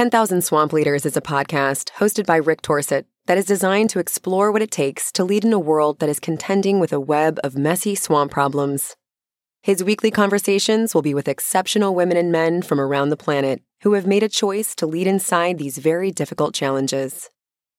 [0.00, 4.50] 10,000 Swamp Leaders is a podcast hosted by Rick Torseth that is designed to explore
[4.50, 7.58] what it takes to lead in a world that is contending with a web of
[7.58, 8.96] messy swamp problems.
[9.62, 13.92] His weekly conversations will be with exceptional women and men from around the planet who
[13.92, 17.28] have made a choice to lead inside these very difficult challenges.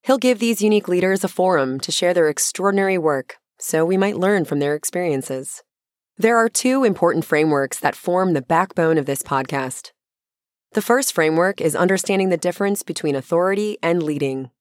[0.03, 4.15] He'll give these unique leaders a forum to share their extraordinary work so we might
[4.15, 5.63] learn from their experiences.
[6.19, 9.89] There are two important frameworks that form the backbone of this podcast.
[10.73, 14.51] The first framework is understanding the difference between authority and leading.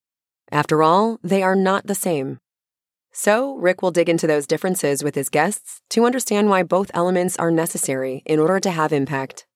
[0.51, 2.41] After all, they are not the same.
[3.13, 7.37] So, Rick will dig into those differences with his guests to understand why both elements
[7.37, 9.47] are necessary in order to have impact.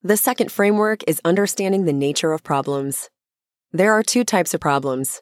[0.00, 3.10] The second framework is understanding the nature of problems.
[3.72, 5.20] There are two types of problems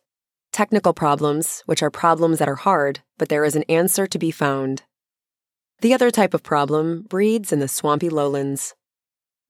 [0.52, 4.30] technical problems, which are problems that are hard, but there is an answer to be
[4.30, 4.82] found.
[5.80, 8.74] The other type of problem breeds in the swampy lowlands.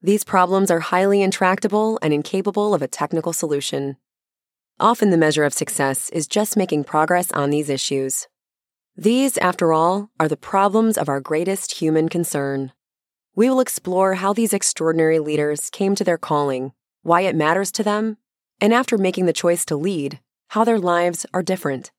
[0.02, 3.96] These problems are highly intractable and incapable of a technical solution.
[4.78, 8.28] Often the measure of success is just making progress on these issues.
[8.94, 12.72] These, after all, are the problems of our greatest human concern.
[13.34, 17.82] We will explore how these extraordinary leaders came to their calling, why it matters to
[17.82, 18.18] them,
[18.60, 21.90] and after making the choice to lead, how their lives are different.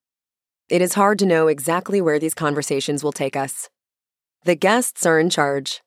[0.69, 3.69] It is hard to know exactly where these conversations will take us.
[4.43, 5.81] The guests are in charge.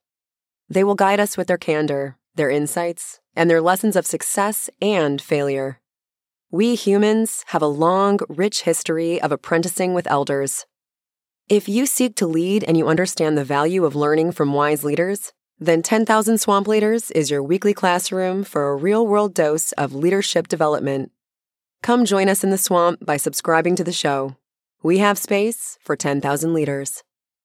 [0.71, 5.21] They will guide us with their candor, their insights, and their lessons of success and
[5.21, 5.81] failure.
[6.53, 10.67] We humans have a long, rich history of apprenticing with elders.
[11.49, 15.33] If you seek to lead and you understand the value of learning from wise leaders,
[15.59, 20.47] then 10,000 Swamp Leaders is your weekly classroom for a real world dose of leadership
[20.47, 21.11] development.
[21.83, 24.37] Come join us in the swamp by subscribing to the show.
[24.83, 27.03] We have space for 10,000 leaders.